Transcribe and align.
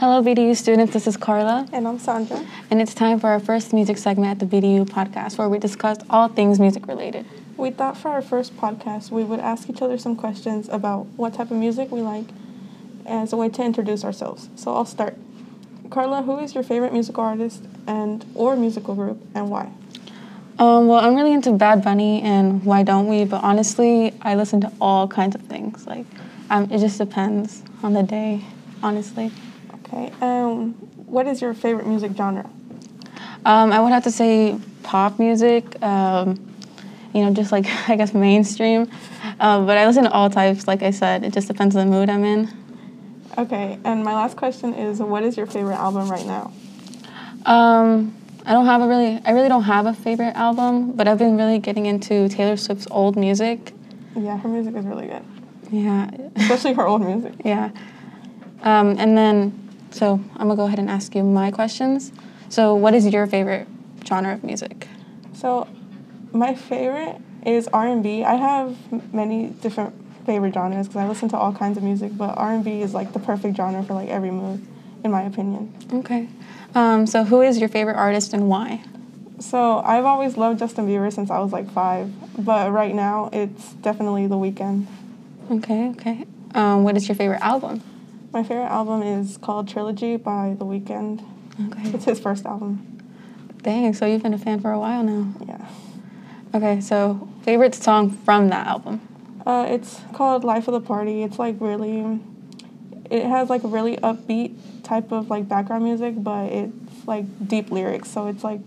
Hello, 0.00 0.22
BDU 0.22 0.54
students. 0.54 0.92
This 0.92 1.08
is 1.08 1.16
Carla. 1.16 1.66
And 1.72 1.88
I'm 1.88 1.98
Sandra. 1.98 2.46
And 2.70 2.80
it's 2.80 2.94
time 2.94 3.18
for 3.18 3.30
our 3.30 3.40
first 3.40 3.72
music 3.72 3.98
segment 3.98 4.30
at 4.30 4.38
the 4.38 4.46
BDU 4.46 4.88
podcast 4.88 5.38
where 5.38 5.48
we 5.48 5.58
discuss 5.58 5.98
all 6.08 6.28
things 6.28 6.60
music 6.60 6.86
related. 6.86 7.26
We 7.56 7.72
thought 7.72 7.96
for 7.96 8.10
our 8.10 8.22
first 8.22 8.56
podcast 8.56 9.10
we 9.10 9.24
would 9.24 9.40
ask 9.40 9.68
each 9.68 9.82
other 9.82 9.98
some 9.98 10.14
questions 10.14 10.68
about 10.68 11.06
what 11.16 11.34
type 11.34 11.50
of 11.50 11.56
music 11.56 11.90
we 11.90 12.00
like 12.00 12.26
as 13.06 13.32
a 13.32 13.36
way 13.36 13.48
to 13.48 13.60
introduce 13.64 14.04
ourselves. 14.04 14.48
So 14.54 14.72
I'll 14.72 14.84
start. 14.84 15.16
Carla, 15.90 16.22
who 16.22 16.38
is 16.38 16.54
your 16.54 16.62
favorite 16.62 16.92
musical 16.92 17.24
artist 17.24 17.64
and 17.88 18.24
or 18.36 18.54
musical 18.54 18.94
group 18.94 19.20
and 19.34 19.50
why? 19.50 19.72
Um, 20.60 20.86
well, 20.86 21.00
I'm 21.00 21.16
really 21.16 21.32
into 21.32 21.50
Bad 21.50 21.82
Bunny 21.82 22.22
and 22.22 22.64
Why 22.64 22.84
Don't 22.84 23.08
We, 23.08 23.24
but 23.24 23.42
honestly, 23.42 24.14
I 24.22 24.36
listen 24.36 24.60
to 24.60 24.72
all 24.80 25.08
kinds 25.08 25.34
of 25.34 25.42
things. 25.42 25.88
Like, 25.88 26.06
um, 26.50 26.70
it 26.70 26.78
just 26.78 26.98
depends 26.98 27.64
on 27.82 27.94
the 27.94 28.04
day, 28.04 28.44
honestly. 28.80 29.32
Okay. 29.88 30.12
Um, 30.20 30.72
what 31.06 31.26
is 31.26 31.40
your 31.40 31.54
favorite 31.54 31.86
music 31.86 32.12
genre? 32.16 32.48
Um, 33.44 33.72
I 33.72 33.80
would 33.80 33.92
have 33.92 34.04
to 34.04 34.10
say 34.10 34.58
pop 34.82 35.18
music. 35.18 35.82
Um, 35.82 36.44
you 37.14 37.24
know, 37.24 37.32
just 37.32 37.52
like 37.52 37.66
I 37.88 37.96
guess 37.96 38.14
mainstream. 38.14 38.90
Uh, 39.40 39.64
but 39.64 39.78
I 39.78 39.86
listen 39.86 40.04
to 40.04 40.12
all 40.12 40.30
types. 40.30 40.66
Like 40.66 40.82
I 40.82 40.90
said, 40.90 41.24
it 41.24 41.32
just 41.32 41.48
depends 41.48 41.74
on 41.76 41.86
the 41.88 41.96
mood 41.96 42.10
I'm 42.10 42.24
in. 42.24 42.48
Okay. 43.36 43.78
And 43.84 44.04
my 44.04 44.14
last 44.14 44.36
question 44.36 44.74
is, 44.74 45.00
what 45.00 45.22
is 45.22 45.36
your 45.36 45.46
favorite 45.46 45.76
album 45.76 46.10
right 46.10 46.26
now? 46.26 46.52
Um, 47.46 48.14
I 48.44 48.52
don't 48.52 48.66
have 48.66 48.82
a 48.82 48.88
really. 48.88 49.20
I 49.24 49.30
really 49.32 49.48
don't 49.48 49.62
have 49.62 49.86
a 49.86 49.94
favorite 49.94 50.34
album, 50.34 50.92
but 50.92 51.08
I've 51.08 51.18
been 51.18 51.36
really 51.36 51.58
getting 51.58 51.86
into 51.86 52.28
Taylor 52.28 52.56
Swift's 52.56 52.86
old 52.90 53.16
music. 53.16 53.72
Yeah, 54.16 54.36
her 54.38 54.48
music 54.48 54.74
is 54.74 54.84
really 54.84 55.06
good. 55.06 55.22
Yeah. 55.70 56.10
Especially 56.36 56.72
her 56.74 56.86
old 56.86 57.02
music. 57.02 57.34
Yeah. 57.44 57.70
Um, 58.62 58.96
and 58.98 59.16
then 59.16 59.67
so 59.90 60.20
I'm 60.36 60.48
gonna 60.48 60.56
go 60.56 60.64
ahead 60.66 60.78
and 60.78 60.90
ask 60.90 61.14
you 61.14 61.22
my 61.22 61.50
questions. 61.50 62.12
So, 62.48 62.74
what 62.74 62.94
is 62.94 63.06
your 63.06 63.26
favorite 63.26 63.68
genre 64.06 64.34
of 64.34 64.44
music? 64.44 64.88
So, 65.34 65.68
my 66.32 66.54
favorite 66.54 67.20
is 67.44 67.68
R&B. 67.68 68.24
I 68.24 68.34
have 68.34 68.76
many 69.12 69.48
different 69.48 69.94
favorite 70.24 70.54
genres 70.54 70.88
because 70.88 71.02
I 71.02 71.08
listen 71.08 71.28
to 71.30 71.36
all 71.36 71.52
kinds 71.52 71.76
of 71.76 71.82
music, 71.84 72.16
but 72.16 72.36
R&B 72.36 72.82
is 72.82 72.94
like 72.94 73.12
the 73.12 73.18
perfect 73.18 73.56
genre 73.56 73.82
for 73.82 73.94
like 73.94 74.08
every 74.08 74.30
mood, 74.30 74.66
in 75.04 75.10
my 75.10 75.22
opinion. 75.22 75.72
Okay. 75.92 76.28
Um, 76.74 77.06
so, 77.06 77.24
who 77.24 77.42
is 77.42 77.58
your 77.58 77.68
favorite 77.68 77.96
artist 77.96 78.32
and 78.32 78.48
why? 78.48 78.82
So, 79.40 79.78
I've 79.80 80.04
always 80.04 80.36
loved 80.36 80.58
Justin 80.58 80.86
Bieber 80.88 81.12
since 81.12 81.30
I 81.30 81.38
was 81.38 81.52
like 81.52 81.70
five, 81.70 82.10
but 82.44 82.72
right 82.72 82.94
now 82.94 83.30
it's 83.32 83.74
definitely 83.74 84.26
The 84.26 84.36
Weeknd. 84.36 84.86
Okay. 85.50 85.90
Okay. 85.90 86.26
Um, 86.54 86.82
what 86.84 86.96
is 86.96 87.08
your 87.08 87.14
favorite 87.14 87.40
album? 87.40 87.82
My 88.30 88.42
favorite 88.42 88.66
album 88.66 89.02
is 89.02 89.38
called 89.38 89.68
Trilogy 89.68 90.16
by 90.16 90.54
The 90.58 90.64
Weeknd. 90.66 91.24
Okay. 91.66 91.90
It's 91.90 92.04
his 92.04 92.20
first 92.20 92.44
album. 92.44 92.98
Dang, 93.62 93.94
so 93.94 94.06
you've 94.06 94.22
been 94.22 94.34
a 94.34 94.38
fan 94.38 94.60
for 94.60 94.70
a 94.70 94.78
while 94.78 95.02
now. 95.02 95.32
Yeah. 95.46 95.66
Okay, 96.54 96.80
so 96.80 97.28
favorite 97.42 97.74
song 97.74 98.10
from 98.10 98.48
that 98.48 98.66
album? 98.66 99.00
Uh, 99.46 99.66
it's 99.68 100.00
called 100.12 100.44
Life 100.44 100.68
of 100.68 100.74
the 100.74 100.80
Party. 100.80 101.22
It's 101.22 101.38
like 101.38 101.56
really, 101.58 102.20
it 103.10 103.24
has 103.24 103.48
like 103.48 103.64
a 103.64 103.68
really 103.68 103.96
upbeat 103.96 104.54
type 104.82 105.10
of 105.10 105.30
like 105.30 105.48
background 105.48 105.84
music, 105.84 106.14
but 106.18 106.52
it's 106.52 107.06
like 107.06 107.48
deep 107.48 107.70
lyrics. 107.70 108.10
So 108.10 108.26
it's 108.26 108.44
like 108.44 108.60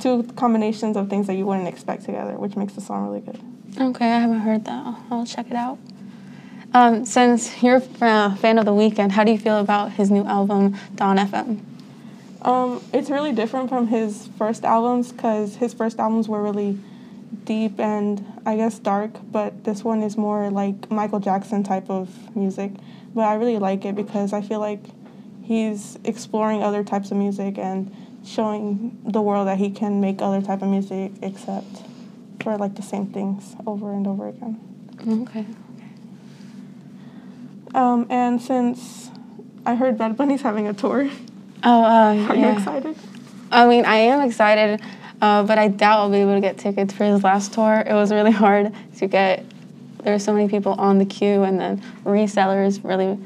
two 0.00 0.24
combinations 0.34 0.96
of 0.96 1.08
things 1.08 1.28
that 1.28 1.34
you 1.34 1.46
wouldn't 1.46 1.68
expect 1.68 2.04
together, 2.04 2.32
which 2.38 2.56
makes 2.56 2.72
the 2.72 2.80
song 2.80 3.06
really 3.06 3.20
good. 3.20 3.40
Okay, 3.80 4.06
I 4.06 4.18
haven't 4.18 4.40
heard 4.40 4.64
that. 4.64 4.96
I'll 5.10 5.26
check 5.26 5.46
it 5.48 5.56
out. 5.56 5.78
Um, 6.72 7.04
since 7.04 7.62
you're 7.62 7.76
a 7.76 8.36
fan 8.36 8.58
of 8.58 8.64
The 8.64 8.72
Weeknd, 8.72 9.10
how 9.10 9.24
do 9.24 9.32
you 9.32 9.38
feel 9.38 9.58
about 9.58 9.92
his 9.92 10.10
new 10.10 10.24
album, 10.24 10.76
Dawn 10.94 11.16
FM? 11.16 11.60
Um, 12.42 12.82
it's 12.92 13.10
really 13.10 13.32
different 13.32 13.68
from 13.68 13.88
his 13.88 14.28
first 14.38 14.64
albums 14.64 15.10
because 15.12 15.56
his 15.56 15.74
first 15.74 15.98
albums 15.98 16.28
were 16.28 16.42
really 16.42 16.78
deep 17.44 17.80
and 17.80 18.24
I 18.46 18.56
guess 18.56 18.78
dark, 18.78 19.10
but 19.32 19.64
this 19.64 19.82
one 19.82 20.02
is 20.02 20.16
more 20.16 20.50
like 20.50 20.90
Michael 20.90 21.18
Jackson 21.18 21.64
type 21.64 21.90
of 21.90 22.36
music. 22.36 22.70
But 23.14 23.22
I 23.22 23.34
really 23.34 23.58
like 23.58 23.84
it 23.84 23.96
because 23.96 24.32
I 24.32 24.40
feel 24.40 24.60
like 24.60 24.80
he's 25.42 25.98
exploring 26.04 26.62
other 26.62 26.84
types 26.84 27.10
of 27.10 27.16
music 27.16 27.58
and 27.58 27.94
showing 28.24 28.96
the 29.04 29.20
world 29.20 29.48
that 29.48 29.58
he 29.58 29.70
can 29.70 30.00
make 30.00 30.22
other 30.22 30.40
type 30.40 30.62
of 30.62 30.68
music 30.68 31.12
except 31.20 31.82
for 32.40 32.56
like 32.56 32.76
the 32.76 32.82
same 32.82 33.06
things 33.06 33.56
over 33.66 33.92
and 33.92 34.06
over 34.06 34.28
again. 34.28 34.60
Okay. 35.26 35.46
Um, 37.74 38.06
and 38.10 38.40
since 38.40 39.10
I 39.64 39.74
heard 39.74 39.98
Bad 39.98 40.16
Bunny's 40.16 40.42
having 40.42 40.66
a 40.66 40.74
tour, 40.74 41.08
oh, 41.62 41.84
uh, 41.84 41.86
are 42.28 42.36
yeah. 42.36 42.52
you 42.52 42.58
excited? 42.58 42.96
I 43.52 43.66
mean, 43.66 43.84
I 43.84 43.96
am 43.96 44.26
excited, 44.26 44.80
uh, 45.20 45.42
but 45.42 45.58
I 45.58 45.68
doubt 45.68 46.00
I'll 46.00 46.10
be 46.10 46.18
able 46.18 46.34
to 46.34 46.40
get 46.40 46.58
tickets 46.58 46.94
for 46.94 47.04
his 47.04 47.22
last 47.22 47.52
tour. 47.52 47.82
It 47.86 47.92
was 47.92 48.12
really 48.12 48.30
hard 48.44 48.74
to 48.98 49.06
get. 49.06 49.44
There 50.02 50.14
were 50.14 50.18
so 50.18 50.32
many 50.32 50.48
people 50.48 50.72
on 50.74 50.98
the 50.98 51.04
queue, 51.04 51.42
and 51.42 51.60
then 51.60 51.82
resellers 52.04 52.82
really 52.82 53.18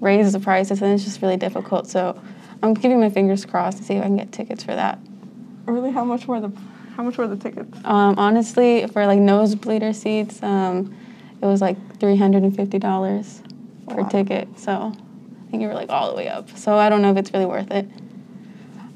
raised 0.00 0.34
the 0.34 0.40
prices, 0.40 0.82
and 0.82 0.92
it's 0.92 1.04
just 1.04 1.22
really 1.22 1.36
difficult. 1.36 1.86
So 1.86 2.20
I'm 2.62 2.74
keeping 2.74 3.00
my 3.00 3.10
fingers 3.10 3.46
crossed 3.46 3.78
to 3.78 3.84
see 3.84 3.94
if 3.94 4.02
I 4.02 4.06
can 4.06 4.16
get 4.16 4.30
tickets 4.30 4.62
for 4.62 4.74
that. 4.74 4.98
Really, 5.64 5.90
how 5.90 6.04
much 6.04 6.26
were 6.26 6.40
the 6.40 6.52
how 6.96 7.02
much 7.02 7.16
were 7.16 7.28
the 7.28 7.36
tickets? 7.36 7.78
Um, 7.84 8.18
honestly, 8.18 8.86
for 8.88 9.06
like 9.06 9.20
nosebleeder 9.20 9.94
seats, 9.94 10.42
um, 10.42 10.94
it 11.40 11.46
was 11.46 11.60
like 11.60 11.98
three 11.98 12.16
hundred 12.16 12.42
and 12.42 12.54
fifty 12.54 12.78
dollars 12.78 13.42
per 13.88 14.02
wow. 14.02 14.08
ticket. 14.08 14.48
So 14.58 14.72
I 14.72 15.50
think 15.50 15.62
you 15.62 15.68
were 15.68 15.74
like 15.74 15.90
all 15.90 16.10
the 16.10 16.16
way 16.16 16.28
up. 16.28 16.56
So 16.56 16.76
I 16.76 16.88
don't 16.88 17.02
know 17.02 17.10
if 17.10 17.16
it's 17.16 17.32
really 17.32 17.46
worth 17.46 17.70
it. 17.70 17.86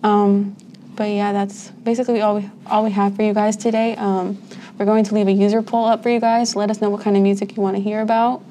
Um, 0.03 0.57
but 0.95 1.11
yeah, 1.11 1.33
that's 1.33 1.71
basically 1.71 2.21
all 2.21 2.37
we 2.37 2.51
all 2.67 2.85
we 2.85 2.91
have 2.91 3.17
for 3.17 3.23
you 3.23 3.33
guys 3.33 3.57
today. 3.57 3.97
Um, 3.97 4.41
we're 4.79 4.87
going 4.87 5.05
to 5.05 5.15
leave 5.15 5.29
a 5.29 5.33
user 5.33 5.63
poll 5.63 5.87
up 5.87 6.03
for 6.03 6.11
you 6.11 6.21
guys. 6.21 6.57
Let 6.57 6.71
us 6.71 6.81
know 6.81 6.91
what 6.91 7.03
kind 7.03 7.17
of 7.17 7.23
music 7.23 7.57
you 7.57 7.63
want 7.63 7.77
to 7.77 7.83
hear 7.83 8.01
about. 8.01 8.43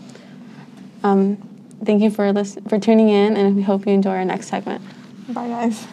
Um, 1.03 1.38
thank 1.84 2.02
you 2.02 2.09
for 2.09 2.31
listen- 2.31 2.63
for 2.66 2.79
tuning 2.79 3.09
in, 3.09 3.38
and 3.38 3.56
we 3.56 3.62
hope 3.62 3.85
you 3.85 3.94
enjoy 3.94 4.12
our 4.12 4.25
next 4.25 4.47
segment. 4.47 4.81
Bye, 5.29 5.47
guys. 5.47 5.88